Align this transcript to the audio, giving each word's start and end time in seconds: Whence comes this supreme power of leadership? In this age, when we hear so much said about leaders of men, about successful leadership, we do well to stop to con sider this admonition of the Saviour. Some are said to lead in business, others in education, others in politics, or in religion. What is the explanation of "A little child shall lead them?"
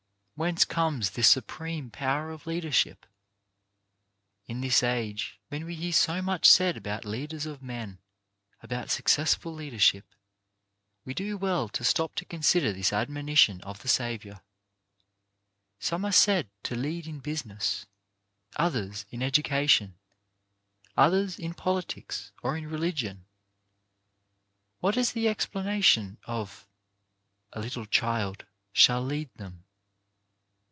Whence 0.35 0.65
comes 0.65 1.11
this 1.11 1.27
supreme 1.27 1.91
power 1.91 2.31
of 2.31 2.47
leadership? 2.47 3.05
In 4.47 4.61
this 4.61 4.81
age, 4.81 5.39
when 5.49 5.65
we 5.65 5.75
hear 5.75 5.91
so 5.91 6.19
much 6.19 6.47
said 6.47 6.75
about 6.75 7.05
leaders 7.05 7.45
of 7.45 7.61
men, 7.61 7.99
about 8.63 8.89
successful 8.89 9.53
leadership, 9.53 10.03
we 11.05 11.13
do 11.13 11.37
well 11.37 11.69
to 11.69 11.83
stop 11.83 12.15
to 12.15 12.25
con 12.25 12.41
sider 12.41 12.73
this 12.73 12.91
admonition 12.91 13.61
of 13.61 13.83
the 13.83 13.87
Saviour. 13.87 14.41
Some 15.77 16.03
are 16.05 16.11
said 16.11 16.49
to 16.63 16.73
lead 16.75 17.05
in 17.05 17.19
business, 17.19 17.85
others 18.55 19.05
in 19.11 19.21
education, 19.21 19.93
others 20.97 21.37
in 21.37 21.53
politics, 21.53 22.31
or 22.41 22.57
in 22.57 22.67
religion. 22.67 23.25
What 24.79 24.97
is 24.97 25.11
the 25.11 25.27
explanation 25.27 26.17
of 26.23 26.67
"A 27.53 27.59
little 27.59 27.85
child 27.85 28.47
shall 28.73 29.03
lead 29.03 29.29
them?" 29.35 29.65